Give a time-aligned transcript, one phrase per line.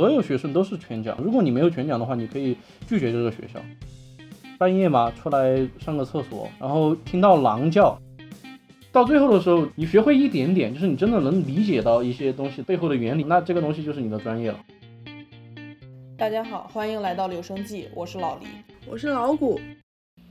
[0.00, 1.14] 所有学生都是全奖。
[1.22, 2.56] 如果你没有全奖的话，你可以
[2.88, 3.60] 拒绝这个学校。
[4.56, 8.00] 半夜嘛，出来上个厕所，然后听到狼叫，
[8.90, 14.58] 到最后的时候，你学会一点点，就是你真的能理解到一些东西背后的原理，那这个东西就是你的专业了。
[16.16, 18.46] 大家好，欢迎来到留声记，我是老黎，
[18.90, 19.60] 我是老谷。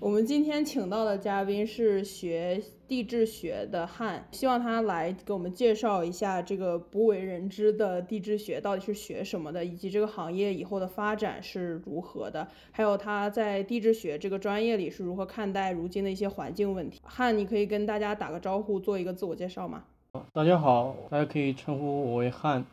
[0.02, 17.02] 我们今天请到的嘉宾是学地质学的汉，希望他来给我们介绍一下这个不为人知的地质学到底是学什么的，以及这个行业以后的发展是如何的，还有他在地质学这个专业里是如何看待如今的一些环境问题。
[17.04, 19.84] 汉，你可以跟大家打个招呼，做一个自我介绍吗？
[20.32, 22.66] 大家好，大家可以称呼我为汉，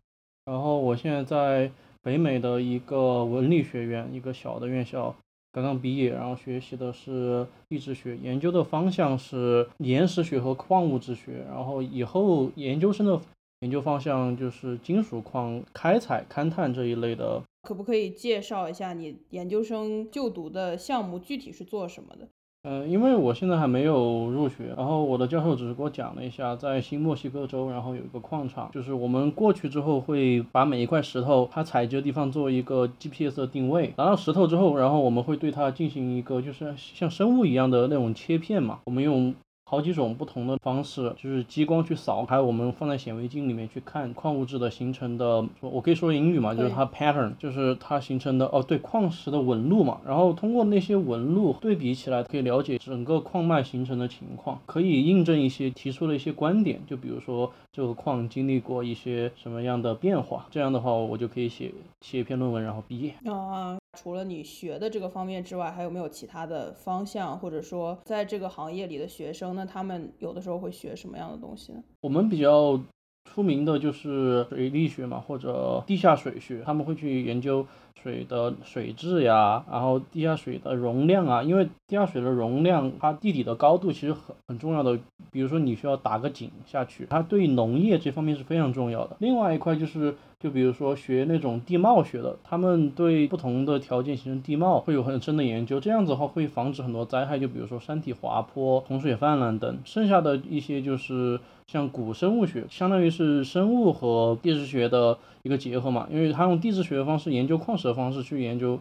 [0.45, 5.13] 然后我现在在北美的一个文理学院，一个小的院校。
[5.57, 13.19] 刚刚毕业，然后学习的是地质学，研究的方向是岩石学和矿物质学，然后以后研究生的
[13.61, 17.43] 研究方向就是金属矿开采、勘探这一类的。
[17.63, 22.29] 可不可以介绍一下你研究生就读的项目具体是做什么的？
[22.69, 39.33] 嗯，因为我现在还没有入学，然后我的教授只是给我讲了一下，在新墨西哥州，然后有一个矿场，就是我们过去之后会把每一块石头它采集的地方做一个 GPS 的定位，拿到石头之后，然后我们会对它进行一个就是像生物一样的那种切片嘛，我们用。
[39.69, 50.01] 好几种不同的方式，就是激光去扫，还有我们放在显微镜里面去看矿物质的形成的，我可以说英语嘛，就是它 pattern，就是它形成的哦，对，矿石的纹路嘛。
[50.07, 56.81] 然后通过那些纹路对比起来，可以了解整个矿脉形成的情况，可以印证一些提出的一些观点。
[56.87, 61.73] 就比如说这个矿经历过一些什么样的变化，这样的话我就可以写
[62.03, 63.13] 写一篇论文，然后毕业。
[63.29, 63.77] 啊。
[63.97, 71.83] 除了你学的这个方面之外，还有没有其他的方向，或者说在这个行业里的学生，那他们有的时候会学什么样的东西呢？
[72.03, 72.79] 我们比较
[73.25, 77.67] 出名的就是水利学嘛，或者地下水学，他们会去研究
[78.03, 84.99] 水的水质呀，然后地下水的容量啊，因为地下水的容量，它地底的高度其实很很重要的。
[85.33, 89.17] 比如说你需要打个井下去，它对农业这方面是非常重要的。
[89.19, 90.15] 另外一块就是。
[90.39, 99.79] 就比如说学那种地貌学的，他们对不同的条件形成地貌会有很深的研究，这样子的话会防止很多灾害，就比如说山体滑坡、洪水泛滥等。
[99.87, 108.81] 剩下的一些就是像古生物学，相当于是生物和地质学的一个结合嘛，因为他用地质学的方式研究矿石的方式去研究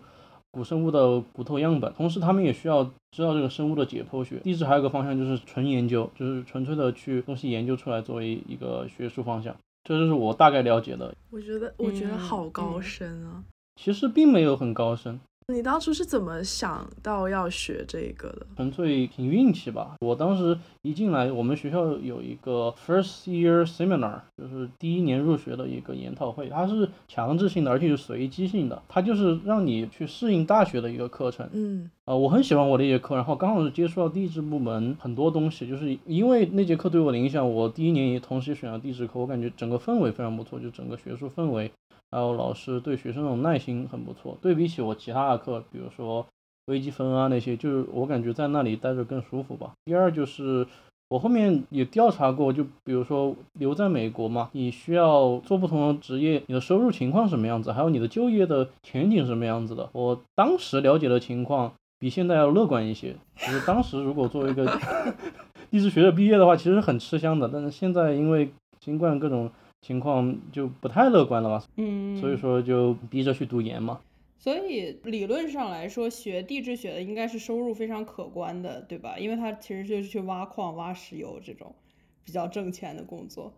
[0.49, 4.37] 古生物的骨头样本，同时他们也需要知道这个生物的解剖学。
[4.37, 9.55] 地质还有个方向就是纯研究，就是纯粹的去东西研究出来作为一个学术方向。
[9.83, 11.13] 这就是我大概了解的。
[11.29, 13.43] 我觉得，我觉得好高深啊。
[13.75, 15.19] 其实并没有很高深。
[15.53, 18.47] 你当初是怎么想到要学这个的？
[18.55, 19.95] 纯粹凭运气吧。
[19.99, 31.47] 我当时一进来，我们学校有一个 first year seminar，就是第一年入学的一个研讨会，它是强制性的，而且是随机性的，它就是让你去适应大学的一个课程。
[31.53, 41.71] 嗯，呃，我很喜欢我那节课，然后刚好是接触到地质部门很多东西，就是因为那节课对我的影响，我第一年也同时选了地质课，我感觉整个氛围非常不错，就整个学术氛围。
[42.11, 46.25] 还有老师对学生那种耐心很不错，对比起我其他的课，比如说
[46.67, 49.71] 微积分啊那些，就是我感觉在那里待着更舒服吧。
[49.83, 50.65] 第二就是
[51.09, 59.89] 我后面也调查过，就比如说留在美国嘛，你需要做不同的职业，你的收入情况什么样子，还有你的就业的前景什么样子的。
[59.91, 63.15] 我当时了解的情况比现在要乐观一些。
[63.35, 64.65] 就是当时如果作为一个
[65.69, 68.49] 地质学的毕业的话，其实很吃香的，但是现在因为
[68.79, 69.51] 新冠各种。
[69.85, 73.99] 情况就不太乐观了嘛，嗯，所以说就逼着去读研嘛。
[74.39, 79.15] 所以理论上来说，学地质学的应该是收入非常可观的，对吧？
[79.19, 81.75] 因为他其实就是去挖矿、挖石油这种
[82.23, 83.53] 比较挣钱的工作。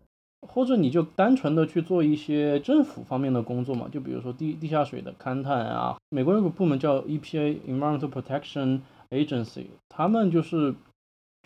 [0.46, 5.98] 或者你就单纯的去做一些政府方面的工作嘛，就比如说地地下水的勘探啊。
[6.10, 10.76] 美国有个部门叫 EPA（Environmental Protection Agency），他们就是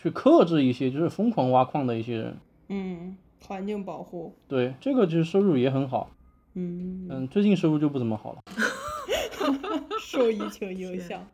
[0.02, 2.38] 去克制一些就是疯狂挖矿的一些人。
[2.70, 3.16] 嗯。
[3.47, 6.09] 环境保护，对这个就是收入也很好，
[6.53, 8.41] 嗯嗯，最近收入就不怎么好了，
[9.99, 11.28] 受疫情影响。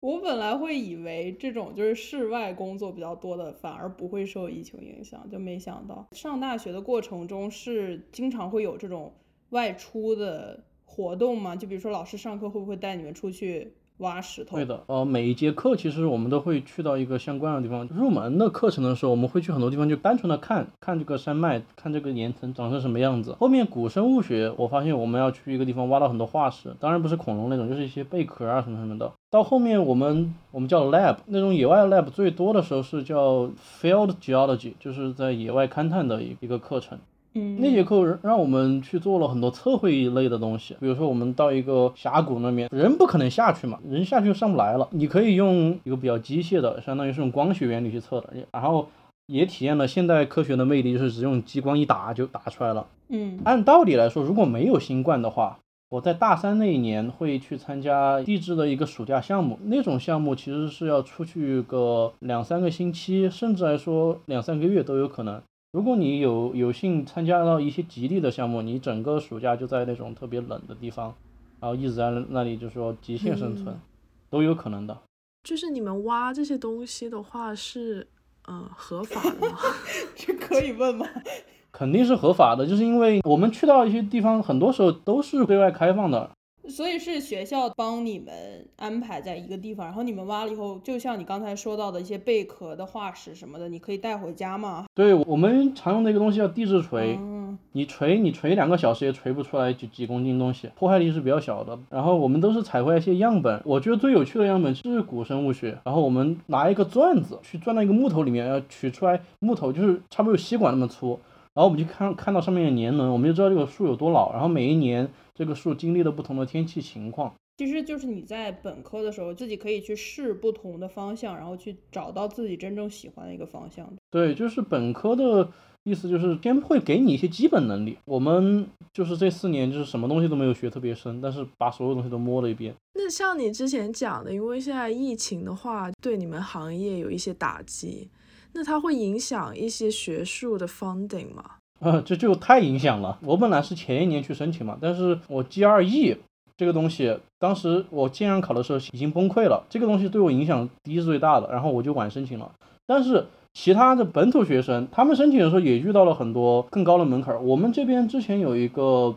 [0.00, 9.12] 我本来会以为这种就是室外工作比较多的，反而不会受疫情影响，就没想到上大学的过程中是经常会有这种
[9.50, 11.54] 外出的活动嘛？
[11.54, 13.74] 就比如说老师上课会不会带你们出去？
[14.00, 14.56] 挖石头。
[14.56, 17.86] 对的，呃，每一节课其实我们都会去到一个相关的地方。
[17.88, 23.36] 入门的课程的时候，我们会去很多地方，就单纯的看看这个山脉，看这个岩层长成什么样子。
[23.38, 29.12] 后面古生物学，我发现我们要去一个地方挖到很多化石，当然不是恐龙那种，就是一些贝壳啊什么什么的。
[29.30, 33.50] 到后面我们我们叫 lab，那种野外 lab 最多的时候是叫
[33.80, 36.98] field geology，就是在野外勘探的一一个课程。
[37.34, 44.88] 嗯，那节课让我们去做了很多测绘类的东西，比如说我们到一个峡谷那边，人不可能下去嘛，人下去就上不来了。
[44.90, 48.88] 你可以用一个比较机械的，相当于是用光学原理去测的，然后
[49.26, 52.86] 也体验了现代科学的魅力，就是只用激光一打就打出来了。
[53.08, 55.58] 嗯按道理来说，如果没有新冠的话，
[55.90, 65.40] 我在大三那一年会去参加地质的一个暑假项目，那种项目其实是要出去个两三个星期，甚至来说两三个月都有可能。
[65.72, 71.14] 如果你有有幸参加到一些极地的项目，你整个暑假就在那种特别冷的地方，
[71.60, 73.80] 然后一直在那里就是说极限生存，嗯
[74.28, 74.98] 都有可能的。
[75.44, 78.06] 就是你们挖这些东西的话是，
[78.48, 79.58] 嗯、合法的吗？
[80.16, 81.06] 这可以问吗？
[81.70, 86.30] 肯定是合法的，就是因为我们去到一些地方，很多时候都是对外开放的，
[86.70, 88.32] 所以是学校帮你们
[88.76, 94.86] 安排在一个地方，然后你们挖了以后，就像你刚才说到的一些贝壳的化石什么的，你可以带回家吗？
[94.94, 101.78] 对我们常用的一个东西叫地质锤，嗯你锤你锤两个小时也锤不出来几几公斤东西，破坏力是比较小的。
[101.90, 105.78] 然后我们都是采回来一些样本，我觉得最有趣的样本是古生物学。
[105.84, 111.18] 然后我们拿一个钻子去钻到一个木头里面，要取出来木头就是差不多有吸管那么粗，
[111.60, 114.32] 然后我们就看看到上面的年轮，我们就知道这个树有多老。
[114.32, 117.34] 然后每一年这个树经历了不同的天气情况。
[117.58, 123.86] 其实就是你在本科的时候，自己可以去试不同的方向，然后去找到自己真正喜欢的一个方向。
[124.10, 125.46] 对，就是本科的
[125.82, 127.98] 意思就是先会给你一些基本能力。
[128.06, 132.74] 我们就是这四年就是什么东西都没有学特别深，但是把所有东西都摸了一遍。
[132.94, 138.08] 那像你之前讲的，因为现在疫情的话，对你们行业有一些打击，
[138.52, 141.44] 那它会影响一些学术的 funding 吗？
[141.80, 143.18] 啊，这就太影响了。
[143.22, 146.16] 我本来是前一年去申请嘛，但是我 GRE
[146.56, 152.52] 这个东西，当时我建阳考的时候已经崩溃了，这个东西对我影响第一是最大的，然后我就晚申请了。
[152.86, 157.42] 但是其他的本土学生，他们申请的时候也遇到了很多更高的门槛。
[157.46, 159.16] 我们这边之前有一个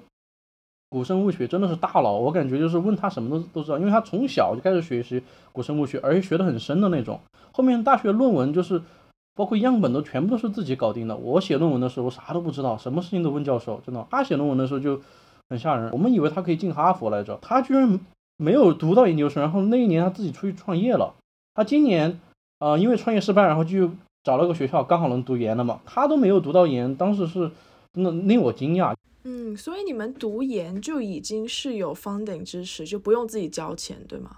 [0.90, 5.22] 古生物学，真的是大佬，我感觉就是问他什么都都知道，因为他从小就开始学习
[5.52, 7.20] 古生物学，而且学得很深的那种。
[7.52, 8.82] 后面大学论文就是
[9.36, 11.16] 包括样本都全部都是自己搞定的。
[11.16, 14.06] 我写论文的时候，啥都不知道，什么事情都问教授，真的。
[14.12, 15.02] 他写论文的时候就
[15.50, 18.00] 很吓人，我们以为他可以进哈佛来着，他居然
[18.38, 21.16] 没有读到研究生，然后那一年他自己出去创业了。
[21.56, 22.20] 他今年
[22.60, 23.92] 呃因为创业失败，然后就
[24.24, 25.82] 找了个学校，刚好能读研了嘛。
[25.86, 27.52] 他都没有读到研，当时是
[27.94, 28.94] 真的令我惊讶。
[29.24, 34.38] 嗯，所以你们读研就已经是有 funding 支持，就不用自己交钱，对吗？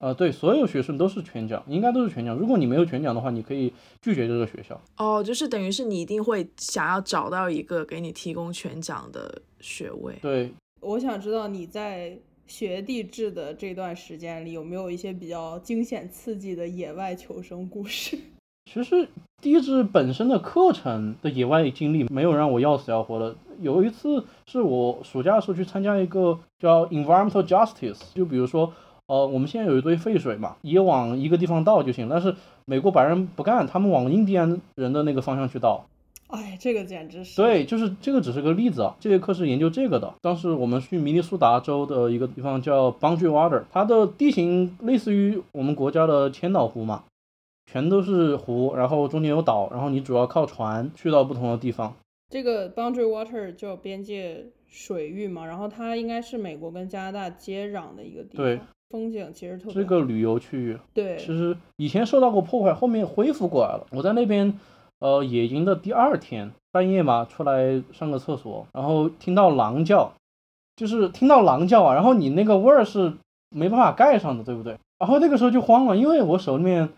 [0.00, 2.34] 呃，对，所有学生都是全奖，应该都是全奖。
[2.34, 3.70] 如果你没有全奖的话，你可以
[4.00, 4.80] 拒绝这个学校。
[4.96, 10.14] 哦，就是等于是你一定会想要找到一个给你提供全奖的学位。
[10.22, 18.18] 对，我想知道你在学地质的这段时间里，有没有一些比较惊险刺激的野外求生故事？
[18.72, 19.06] 其实
[19.42, 23.36] 地质本身的课程的野外经历没有让我要死要活的。
[23.60, 28.72] 有一次是我暑假的时候去参加一个叫 Environmental Justice，就比如说，
[29.10, 32.32] 呃，我们现在有一堆废水嘛，也往一个地方倒就行，但是
[32.64, 35.84] 美国白人不干，他们往印第安人的那个方向去倒。
[36.28, 38.94] 哎，这个简直是对，就是这个只是个例子啊。
[39.00, 40.14] 这节课是研究这个的。
[40.20, 47.02] 当时我们去明尼苏达州的一个地方叫 Boundary Water，它的地形类似于我们国家的千岛湖嘛，
[47.66, 51.92] 全都是湖，然后中间有岛，然后你主要靠船去到不同的地方。
[52.28, 63.86] 这个 boundary water 叫边界水域嘛，然后它应该是美国跟加拿大接壤的一个地方，对，风景其实特别好这个旅游区域对其实以前受到过破坏，后面恢复过来了。
[63.92, 64.58] 我在那边，
[64.98, 70.12] 呃，野营的第二天半夜嘛，出来上个厕所，然后听到狼叫，
[70.74, 73.14] 就是听到狼叫啊，然后你那个味儿是
[73.50, 74.76] 没办法盖上的，对不对？
[74.98, 76.88] 然后那个时候就慌了，因为我手里面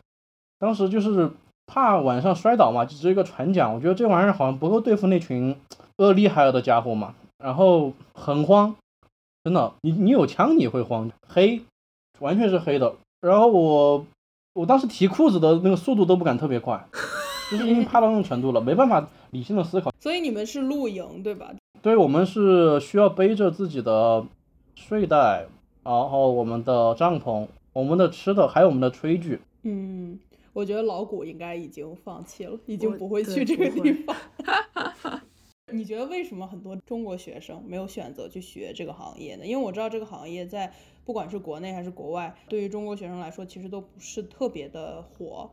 [0.59, 1.31] 当时就是
[1.67, 5.55] 怕晚上摔倒嘛，就只有一个船桨，我觉得这玩意儿好像不够对付那群
[5.99, 8.75] 恶厉害了的家伙嘛，然后很慌，
[9.45, 11.61] 真的，你你有枪你会慌，黑，
[12.23, 12.95] 完全是黑的。
[13.21, 14.07] 然后我
[14.55, 16.87] 我当时提裤子的那个速度都不敢特别快，
[17.51, 19.93] 就是因为怕到那种程度了，没办法理性的思考。
[20.01, 21.53] 所以你们是露营对吧？
[21.83, 24.25] 对我们是需要背着自己的
[24.75, 25.47] 睡袋，
[25.83, 29.41] 然后我们的帐篷、我们的吃的，还有我们的炊具。
[29.65, 30.19] 嗯，
[30.53, 34.17] 我觉得老谷应该已经放弃了，已经不会去这个地方。
[35.73, 39.47] 你觉得为什么很多中国学生没有选择去学这个行业呢？
[39.47, 40.71] 因为我知道这个行业在
[41.05, 45.51] 不管是国内还是国外，对于中国学生来说，其实都不是特别的火。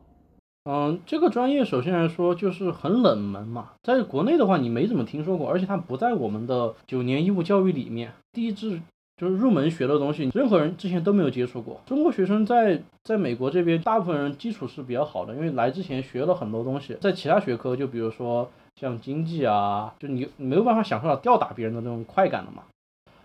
[0.65, 8.11] 嗯，这个专业首先来说就是很冷门嘛，在国内的话你没怎么听说过，而且它不在我们的九年义务教育里面。
[8.33, 8.79] 地质
[9.17, 11.81] 就是入门学的东西，任何人之前都没有接触过。
[11.85, 22.63] 中国学生在在美国这边，大部分人基础是比较好的，因为来之前学了很多东西，在其他学科，就比如说像经济啊，就你你没有办法享受到吊打别人的那种快感了嘛。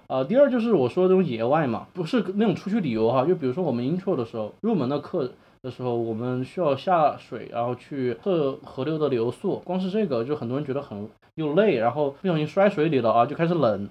[0.06, 5.30] 呃，第二就是我说的这种野外嘛，不是那种出去旅游哈，就比如说我们 intro 的时候，入门的课
[5.62, 13.88] 的时候，我们需要下水，然后去测河流的流速，光是这个就很多人觉得很又累，然后不小心摔水里了啊，就开始冷，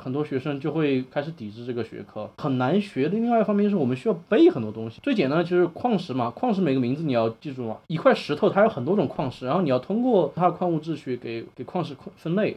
[0.00, 3.10] 很多学生就会开始抵制这个学科，很难学的。
[3.10, 12.56] 另外一方面是我们需要背很多东西，最简单的就是矿石嘛，矿石每个名字你要记住嘛，一块石头它有很多种矿石，然后你要通过它的矿物质去给给矿石分类。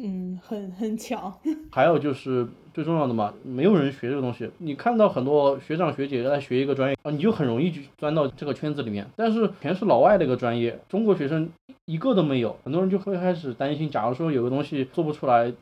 [0.00, 1.32] 嗯，很很强。
[1.72, 4.48] 还有就是最重要的嘛，没有人学这个东西。
[4.58, 9.04] 你看到很多学长学姐在学一个专业啊，你就很容易去钻到这个圈子里面。
[9.16, 11.50] 但是全是老外的一个专业，中国学生
[11.86, 15.52] 一个都没有，很多人就会开始担心，假如说有个东西做不出来，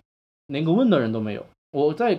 [0.49, 1.47] 连个问的人都没有。
[1.73, 2.19] 我在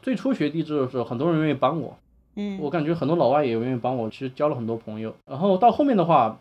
[0.00, 1.98] 最初学地质的时候，很多人愿意帮我，
[2.36, 5.14] 嗯，我感觉很多老外也愿意帮我，其实交了很多朋友。
[5.26, 6.38] 然后到后面的话。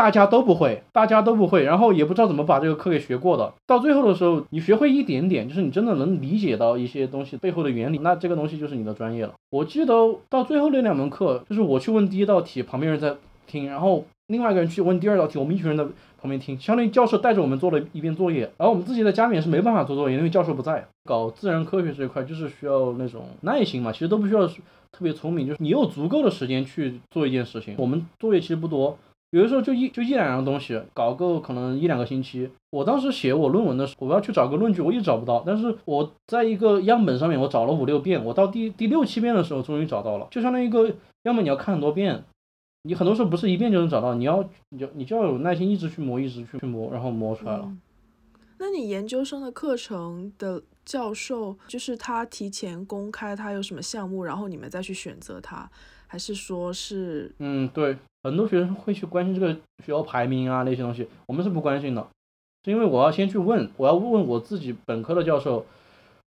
[0.00, 3.52] 大家都不会，大家都不会，然后也不知道怎么把这个课给学过的。
[3.66, 9.34] 到最后的时候，你学会一点点，就是你真的能理解到一些东西背后的原理，那这个东西就是你的专业了。
[9.50, 9.94] 我记得
[10.30, 13.14] 到最后那两门课，就是我去问第一道题，旁边人在
[13.46, 20.82] 听，然后另外一个人去问第二道题，我们一群人在旁边听，相当于教授带着我们做了一遍作业，然后我们自己在家里面是没办法做作业，因为教授不在。
[21.04, 27.74] 搞自然科学这一块就是需要那种耐心嘛，其实都不需要特别聪明，就是你有足够的时间去做一件事情。
[27.76, 28.96] 我们作业其实不多。
[29.30, 32.50] 有的时候就一就一两样东西，搞个可能一两个星期。
[32.70, 35.42] 我当时写我论文的时候，我要去找个论据，我一直找不到。
[35.46, 40.26] 但是我在一个样本上面，我找了五六遍，我到第第六七遍的时候，终于找到了。
[40.30, 40.88] 就相当于一个
[41.22, 42.24] 样本，你要看很多遍，
[42.82, 47.72] 你很多时候不是一遍就能找到，你要你就你就要有耐心，一直去磨，一直去去磨，然后磨出来了。
[48.58, 55.70] 那你研究生的课程的教授，就是他提前公开他有什么项目，然后你们再去选择他，
[56.10, 57.30] 还是说是？
[57.38, 57.96] 嗯，对。
[58.24, 62.06] 很多学生会去关心这个学校排名啊那些东西，我们是不关心的，
[62.64, 65.64] 是因为我要先去问，我要问我自己本科的教授，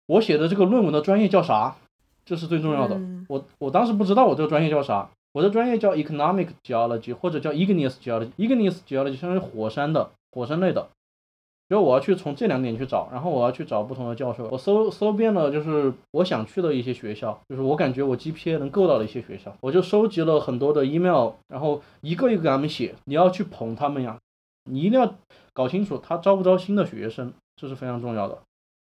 [0.05, 1.75] 我写的这个论文的专业叫啥，
[2.23, 3.01] 这是最重要的。
[3.27, 10.87] 我我当时不知道我这个专业叫啥，我的专业叫 Economic Geology 或者叫 Igneous Geology，Igneous Geology 相当于火山的，火山类的。
[11.71, 14.45] 所以我要去从这两点去找，然后我要去找不同的教授。
[14.51, 22.93] 我搜搜遍了，就是我想去的一些学校，就是我感觉我 GPA 能够到的一些学校，我就收集了很多的 email，然后一个一个给他们写。
[23.05, 24.19] 你要去捧他们呀，
[24.69, 25.15] 你一定要
[25.53, 28.39] 搞清楚他招不招新的学生，这是非常重要的。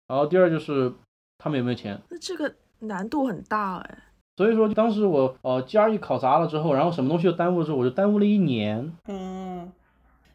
[0.08, 0.92] 然后第二就是
[1.38, 1.98] 他们有没有钱。
[2.10, 3.98] 那这个难度很大哎。
[4.36, 8.92] 所以说当时我呃 GRE 考砸了之后，然后什么东西都耽误了之后，我就耽误了一年。
[9.08, 9.72] 嗯。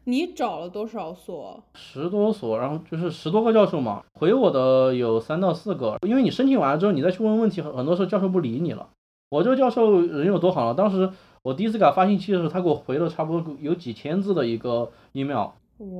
[0.04, 1.62] 你找了多少所？
[1.74, 4.02] 十多所，然后就是十多个教授嘛。
[4.14, 8.88] 回我的有三到四个，因为你申请完了之后，你再去问问题，很很多时候教授不理你了。
[9.30, 10.74] 我这个教授人有多好呢？
[10.74, 11.08] 当时
[11.42, 15.50] 我第一次给他发信息的时候，他给我回了差不多有几千字的一个 email。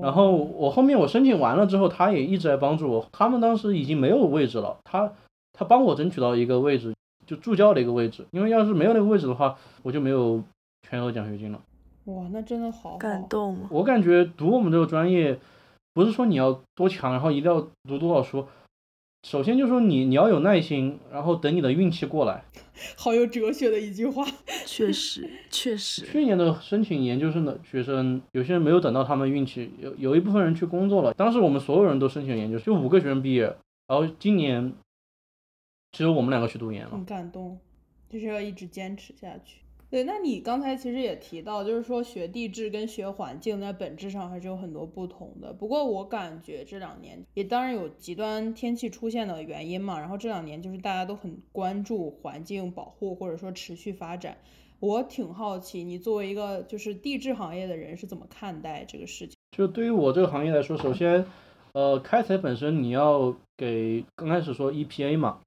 [0.01, 3.07] 然后我后面我申请完了之后，他也一直在帮助我。
[3.11, 5.13] 他们当时已经没有位置了，他
[5.53, 6.95] 他帮我争取到一个位置，
[7.27, 8.25] 就助教的一个位置。
[8.33, 10.41] 因为要是没有那个位置的话，我就没有
[10.89, 11.61] 全额奖学金了。
[12.07, 13.59] 哇，那真的好感动。
[13.71, 15.39] 我感觉读我们这个专业，
[15.95, 18.47] 不是说你要多强，然后一定要读多少书。
[19.23, 22.43] 首先就说你你要有耐心，然后等你的运气过来。
[22.99, 24.27] 好有哲学的一句话。
[24.67, 26.05] 确实，确实。
[26.05, 31.15] 去年的申请研究生的学生，有些人没有等到他们运气，有有一部分人去工作了。
[31.15, 33.45] 当时我们所有人都申请研究生，就五个学生毕业，
[33.87, 34.73] 然后今年
[35.93, 36.91] 只有我们两个去读研了。
[36.91, 37.61] 很感动，
[38.09, 39.62] 就是要一直坚持下去。
[39.93, 45.53] 对，那你刚才其实也提到，就是说学地质跟学环境在本质上还是有很多不同的。
[45.53, 54.39] 不过我感觉这两年也当然有极端天气出现的原因嘛，然后这两年就是大家都很关注环境保护或者说持续发展。
[54.81, 59.37] 我挺好奇，你作为一个就是地质行业的人是怎么看待这个事情？
[59.55, 61.27] 就对于我这个行业来说，首先，
[61.75, 65.41] 呃，开采本身你要给刚开始说 EPA 嘛。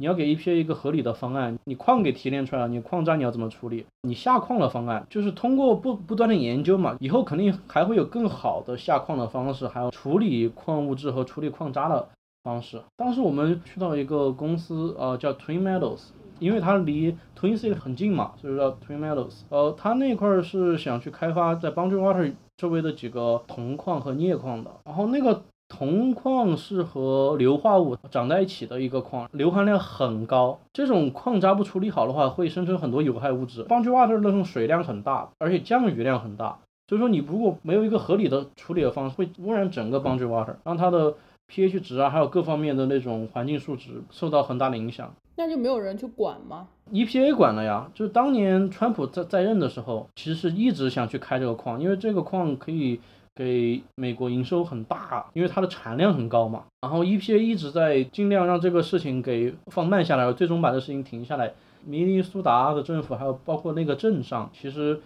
[0.00, 3.84] 你要给 EPA 一个合理的方案，你矿给提炼出来了，你矿渣你要怎么处理？
[4.00, 12.08] 你下矿的方案就是通过不不断的研究嘛，以后肯定还会有更好的下矿的方式，还有处理矿物质和处理矿渣的
[12.42, 12.80] 方式。
[12.96, 16.00] 当时我们去到一个公司，呃，叫 Twin Metals，
[16.38, 19.42] 因为它离 Twin City 很近嘛，所以叫 Twin Metals。
[19.50, 25.42] 呃，它那块是想去开发在 Boundary Water 周围的几个铜矿和镍矿的，然后那个。
[25.70, 30.60] 铜矿是和硫化物长在一起的一个矿，硫含量很高。
[30.72, 33.64] 这种矿渣不处理好的话，会生成很多有害物质。
[33.64, 36.58] Boundary Water 那种水量很大，而且降雨量很大，
[36.88, 41.14] 所以说你如果没有一个合理的处理的方式，会污染整个 Boundary Water，让它的
[41.50, 45.14] pH 值啊，还有各方面的那种环境数值受到很大的影响。
[45.36, 53.00] 那就没有人去管吗？EPA 管了呀，就是当年川普在在任的时候，其实是一直想去开这个矿，因为这个矿可以。
[53.40, 56.64] 给美国营收很大，因为它的产量很高嘛。
[56.82, 61.54] 然后 EPA 一直在尽量让这个事情给放慢下来，最终把这事情停下来。
[61.86, 65.00] 明尼苏达的政府还有包括那个镇上，其实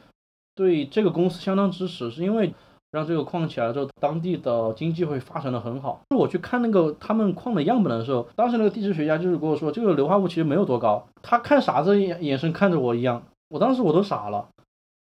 [0.57, 2.53] 对这个公司相当支持，是因为
[2.91, 6.01] 让这个矿起来之后，当地的经济会发展的很好。
[6.11, 14.49] 我去看那个他们矿的样本的时候，当时那个地质学家就是跟我说，这个硫化物其实没有多高，他看傻子眼眼神看着我一样，我当时我都傻了。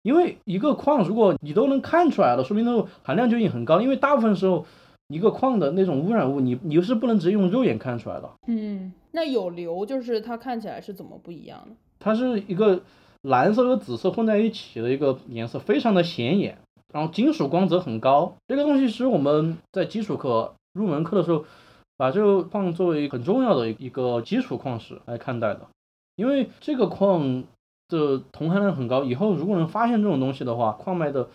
[0.04, 3.80] 因为一个矿，如果你都能看出来了，说明那个含量就已经很高。
[3.80, 4.66] 因为大部分时候，
[5.08, 8.30] 一个矿的那种污染物，你你是不能直接用肉眼看出来的。
[8.46, 11.74] 嗯，那有硫就是它看起来是怎么不一样的？
[11.98, 12.82] 它是一个
[13.22, 16.58] 蓝色和紫色混在一起的一个颜色，非常的显眼，
[16.92, 18.34] 然后金属光泽很高。
[18.46, 21.46] 这个东西是我们在基础课入门课的时候，
[21.96, 25.62] 把这个矿作为很重要的一个基础矿石来看待的，
[26.16, 27.44] 因为这个矿。
[27.88, 31.28] 的铜含量很高，以后如果能发现这种东西的话，矿脉的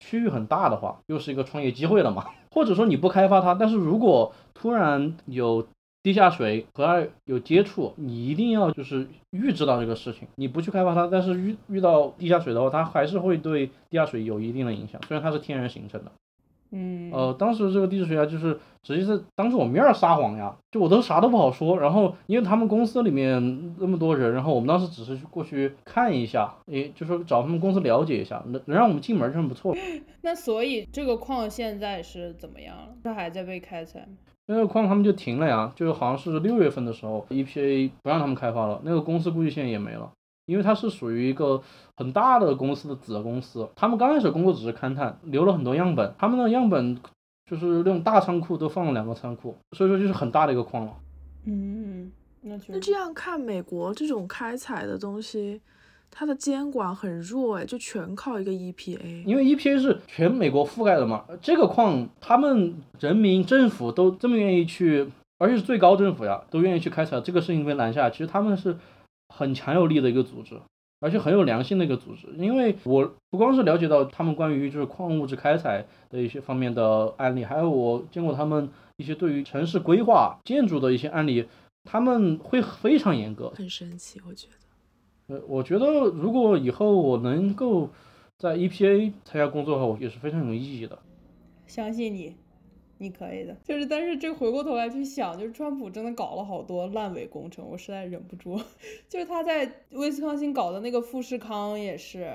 [0.00, 2.26] 区域很大的话，又是一个创业机会了嘛。
[2.50, 5.66] 或者说你不开发它，但是如果突然有
[6.02, 10.28] 地下水和它有接触，你一定要就是预知到这个事情。
[10.34, 16.12] 你不去开发它，但是遇遇到地下水的话，它还是会对地下水有一定的影响，虽然它是天然形成的。
[16.72, 21.78] 嗯，呃，当时这个地质学家就是直接是当着我面撒谎呀，就我都啥都不好说。
[21.78, 29.76] 然后因为他们公司里面那么多人，然后我们当时只是去过去看一下，诶，就说找他们公司了解一下，能能让我们进门就很不错。
[30.22, 32.88] 那所以这个矿现在是怎么样了？
[33.04, 34.16] 它还在被开采吗？
[34.46, 40.10] 那个矿他们就停了呀，就是好像是六月份的时候，EPA 不让他们开发了，那个公司估计现在也没了。
[40.46, 41.62] 因为它是属于一个
[41.96, 46.98] 很大的公司的子公司，他们刚开始工作只是勘探，留了很多样本，他们的样本
[47.48, 50.92] 就是那种大仓库都放了两个仓库，所以说就是很大的一个矿了。
[51.44, 55.60] 嗯，那那这样看，美国这种开采的东西，
[56.10, 59.24] 它的监管很弱哎，就全靠一个 EPA。
[59.24, 65.08] 因为 EPA 是全美国覆盖的嘛，这个矿他们人民政府都这么愿意去，
[65.38, 68.76] 而且是最高政府呀，都愿意去开采，这个事情被拦下，其实他们是。
[69.42, 70.60] 很强有力的一个组织，
[71.00, 72.28] 而且很有良心的一个组织。
[72.38, 81.46] 因为我不光是了解到他们关于就是矿物质开采的一些方面的案例，还有我见过他们一些对于城市规划建筑的一些案例，
[81.82, 83.50] 他们会非常严格。
[83.50, 85.34] 很神奇，我觉得。
[85.34, 87.90] 呃，我觉得如果以后我能够
[88.38, 90.96] 在 EPA 参加工作的话，我也是非常有意义的。
[91.66, 92.36] 相信你。
[93.02, 98.56] 你可以的，就是，但是这回过头来去想，就是川普真的搞了好多烂尾工程，我实在忍不住。
[99.10, 102.32] 就是他在威斯康星搞的那个富士康也是，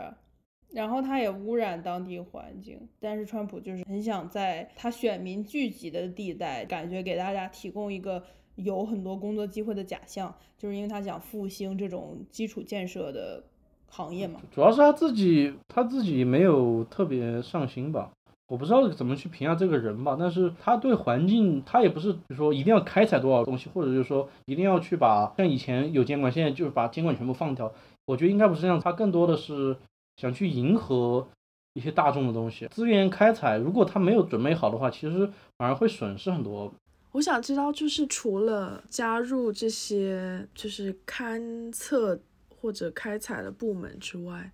[0.73, 8.21] 然后他也污染当地环境，但是川普就是很想在他选民聚集的地带，感觉给大家提供一个
[8.55, 13.41] 有很多工作机会的假象，就是因为他想复兴这种基础建设的
[13.87, 14.41] 行业嘛。
[14.51, 18.11] 主要是他自己，他自己没有特别上心吧。
[18.47, 27.73] 我不知道怎么去评价这个人吧，但是他对环境，他也不是说一定要开采多少东西，或者就是说一定要去把像以前有监管，现在就是把监管全部放掉。
[28.05, 29.75] 我觉得应该不是这样，他更多的是
[30.15, 31.27] 想去迎合
[31.73, 32.67] 一些大众的东西。
[32.69, 36.73] 资源开采如果他没有准备好的话，其实反而会损失很多。
[37.11, 44.51] 我想知道，就是除了加入这些就是勘测或者开采的部门之外，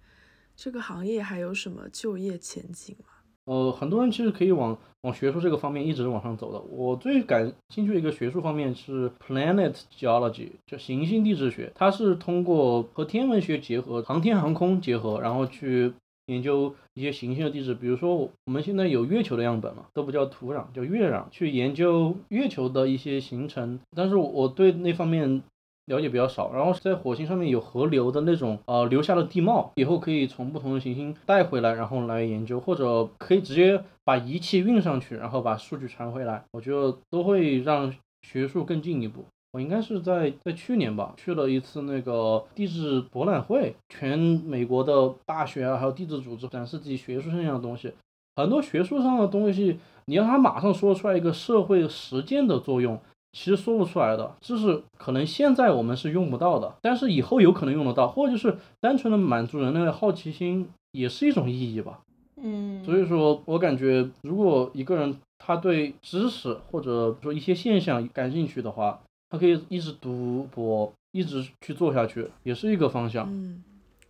[0.56, 3.06] 这个行业还有什么就业前景吗？
[3.46, 6.60] 呃，很多人其实可以往往学术这个方面一直往上走的。
[6.62, 11.72] 我最感兴趣的一个学术方面是 Planet Geology，就行星地质学。
[11.76, 15.94] 它是通过和天文学结合、航天航空结合，然后去
[16.28, 17.74] 研究一些行星的地质。
[17.74, 23.80] 比如说，我们现在有月球的样本嘛，都不叫土壤，叫月壤，去研究月球的一些形成。
[23.96, 25.44] 但是我对那方面。
[25.86, 39.26] 了解比较少，然后在火星上面有河流的那种呃留下的地貌，以后可以从不同的行星带回来，然后来研究，或者可以直接把仪器运上去，然后把数据传回来，我觉得都会让学术更进一步。
[39.52, 47.94] 我应该是在在去年吧，去了一次那个地质博览会，全美国的大学啊，还有地质组织展示自己学术上的东西，
[48.36, 53.00] 很多学术上的东西，你让他马上说出来一个社会实践的作用。
[53.34, 62.00] 其实说不出来的，就是可能现在我们是用不到的，但是以后有可能用得到，或者就是单纯的满足人类的好奇心，也是一种意义吧。
[62.38, 73.28] 嗯，所以说我感觉，如果一个人他对知识或者说一些现象感兴趣的话，他可以一直读博，一直去做下去，也是一个方向。
[73.28, 73.64] 嗯，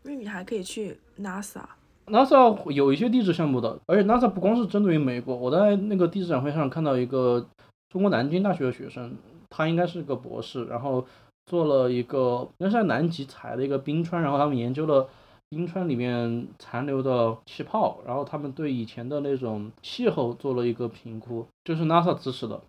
[0.03, 7.47] 因为你还可以去 NASA，NASA 有一些地质项目的，而且 NASA 不光是针对于美国，我在那个地质展会上看到一个。
[7.93, 9.15] 中国南京大学的学生，
[9.51, 11.05] 他应该是个博士，然后
[11.45, 15.07] 做了一个，应该是在南极采了一个冰川，然后他们研究了
[15.49, 22.59] 冰川里面残留的气泡，然后他们对以前的那种气候做了一个评估，就是 NASA 支持的。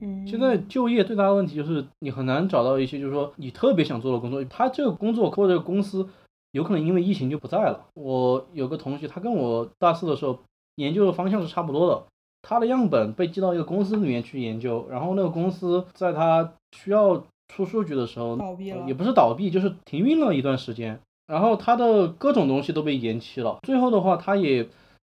[0.00, 6.08] 嗯，现在就业最大的问题就是你很难找到一些就是说你特别想做的工作，他这个工作或者公司
[6.50, 7.86] 有可能因为疫情就不在了。
[7.94, 10.40] 我有个同学，他跟我大四的时候
[10.74, 12.02] 研究的方向是差不多的，
[12.44, 24.68] 他的样本被寄到一个公司里面去研究，然后那个公司在他需要出数据的时候，倒闭了也不是倒闭，就是停运了一段时间，然后他的各种东西都被延期了，最后的话他也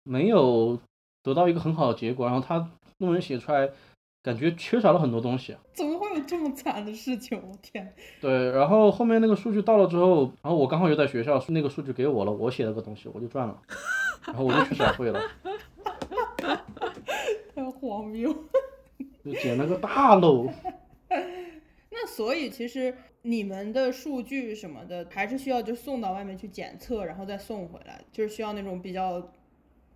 [0.03, 0.79] 没有
[1.23, 3.71] 得到一个很好的结果，然后他论文写出来。
[4.25, 7.39] 感觉缺少了很多东西，怎么会有这么惨的事情？
[7.47, 7.93] 我天！
[8.19, 13.55] 对，然后后面那个数据到了之后，然后我刚好又在学校，那个数据给我了，我写了个东西，我就赚了，
[14.25, 15.21] 然后我就去展会了，
[16.37, 16.57] 太
[17.87, 18.33] 荒谬，
[19.23, 20.47] 就捡了个大漏。
[21.91, 29.29] 那所以其实你们的数据什么的，还是需要就送到外面去检测，然后再送回来，就是需要那种比较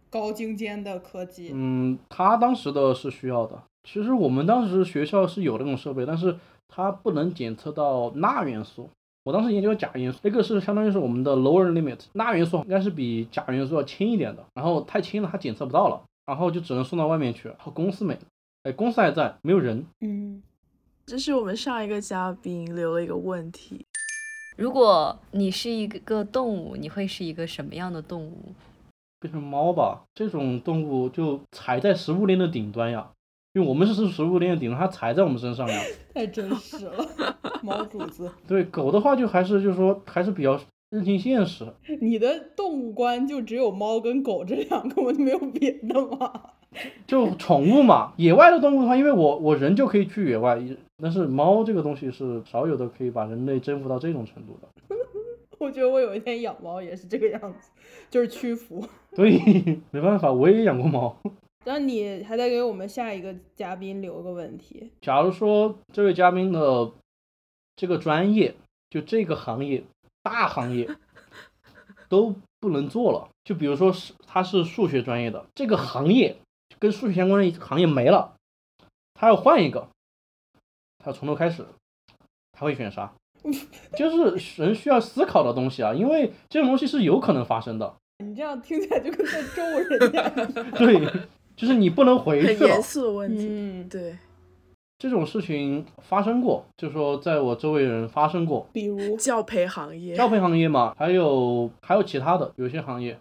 [0.10, 1.52] 高精尖的科技。
[1.54, 3.62] 嗯，他当时的是需要的。
[3.84, 8.90] 其实我们当时学校是有那种设备，但是它不能检测到钠元素。
[9.24, 12.00] 我当时研究钾元素，那个是相当于是我们的 lower limit。
[12.14, 17.48] 钠元素应该是比钾元素要轻一点的，然后太轻了，它检测不到了，然后就只能送到外面去。
[17.48, 18.20] 然后公司没了，
[18.62, 19.84] 哎，公司还在，没有人。
[20.02, 20.44] 嗯，
[21.08, 23.84] 这是我们上一个嘉宾留了一个问题：
[24.56, 28.54] 如果你是一个动物，你会是一个什么样的动物？
[29.20, 33.10] 变成猫吧，这种动物就踩在食物链的顶端呀。
[33.54, 35.82] 因为我们是食物链的顶端，它踩在我们身上呀。
[36.14, 37.04] 太真实了，
[37.64, 38.32] 猫主子。
[38.48, 41.68] 对狗的话，就还是就是说还是比较认清现实。
[42.02, 46.52] 你的动物观就只有猫跟狗这两个没有别的吗？
[47.08, 50.62] 就宠物嘛，野外的动物的话，因为我我人就可以去野外，
[50.98, 54.68] 但是猫这个东西是少有的可以把人类征服到这种程度的。
[55.58, 57.72] 我觉得我有一天养猫也是这个样子，
[58.10, 58.82] 就是屈服。
[59.14, 61.18] 对，没办法，我也养过猫。
[61.66, 64.90] 那你还得给我们下一个嘉宾留个问题。
[65.02, 66.92] 假如说这位嘉宾的
[67.76, 68.56] 这个专业，
[68.90, 69.84] 就这个行业
[70.30, 70.90] 大行业
[72.08, 76.38] 都不能做了，就比如说是他是数学专业的，这个行业
[76.78, 78.36] 跟数学相关的行业没了，
[79.14, 79.88] 他要换一个，
[81.00, 81.66] 他要从头开始，
[82.52, 83.14] 他会选啥？
[83.96, 87.96] 就是人需要思考的东西啊，因为这种东西是有可能发生的。
[88.24, 90.30] 你这样听起来就跟在咒人家。
[90.78, 91.10] 对。
[91.56, 92.60] 就是你不能回去了。
[92.60, 93.46] 很严肃的问题。
[93.50, 94.18] 嗯，对。
[95.00, 98.68] 这种事情发生过，就说在我周围人发生过。
[98.74, 100.14] 比如 教培行业。
[100.14, 103.18] 教培行业嘛，还有还有其他的有些行业。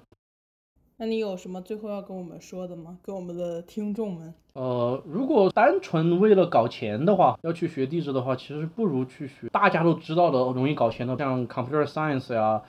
[0.96, 2.98] 那你有什么最后要跟我们说的吗？
[3.00, 4.34] 跟我们的听众们？
[4.54, 12.60] 呃，如果单纯为了搞钱的话，要去学地质的话，其实不如去学大家都知道的容易搞钱的，像 computer science 呀。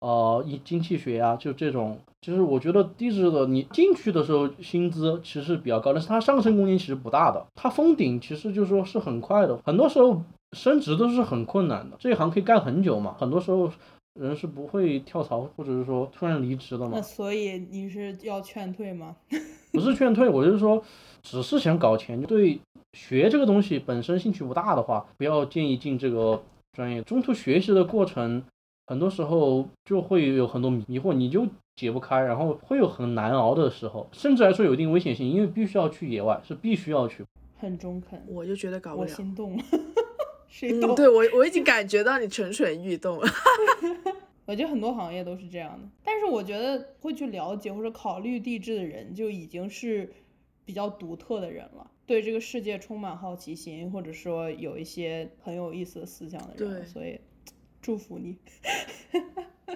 [0.00, 7.44] 呃，一经济学呀，就这种，就是我觉得地质的，你进去的时候薪资其实比较高，但是它上升空间其实不大的。
[7.56, 11.96] 它封顶其实就是说是很快的，很多时候升职都是很困难的。
[11.98, 13.68] 这一行可以干很久嘛，很多时候
[14.14, 16.92] 人是不会跳槽或者是说突然离职的嘛。
[16.94, 19.16] 那所以你是要劝退吗？
[19.72, 20.80] 不是劝退，我就是说，
[21.24, 22.60] 只是想搞钱，对
[22.92, 26.40] 学这个东西本身兴趣不大的话，不要建议进这个
[26.72, 27.02] 专业。
[27.02, 28.44] 中途学习的过程。
[28.88, 31.46] 很多时候就会有很多迷惑，你就
[31.76, 37.22] 解不开，然后会有很难熬的时候，甚至来说有一定危险性，因为必须要去野外，是必须要去。
[37.58, 39.10] 很中肯，我就觉得搞不了。
[39.10, 39.62] 我心动了，
[40.48, 40.94] 谁动？
[40.94, 43.28] 对我我已经感觉到你蠢蠢欲动了。
[44.46, 50.10] 我觉得很多行业都是这样的，但是我觉得会去了解或者考虑地质的人，就已经是
[50.64, 56.86] 比较独特的人了，对这个世界充满好奇心，或者说有一些很有意思的思想的人。
[56.86, 57.20] 所以。
[57.88, 58.36] 祝福你，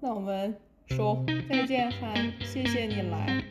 [0.00, 0.52] 那我们
[0.88, 3.44] 说再见，韩，谢谢你来。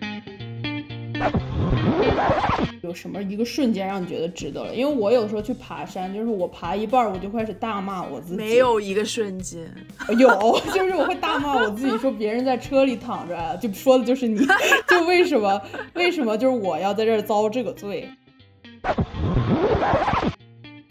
[2.82, 4.76] 有什么一个瞬间让你觉得值得了？
[4.76, 8.36] 因为我有时候去爬山，就是我爬一半，我就开始大骂我自己。
[8.36, 9.74] 没有一个瞬间，
[10.20, 10.28] 有，
[10.76, 14.46] 就是我会大骂我自己，说别人在车里躺着，就说的就是你，
[14.90, 15.62] 就为什么，
[15.94, 18.10] 为什么就是我要在这儿遭这个罪？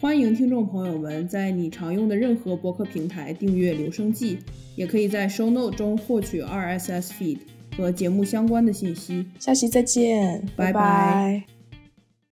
[0.07, 4.37] 欢迎听众朋友们在你常用的任何播客平台订阅《留声记》，
[4.77, 7.39] 也可以在 Show Note 中获取 RSS feed
[7.75, 9.25] 和节目相关的信息。
[9.37, 11.56] 下期再见，拜拜。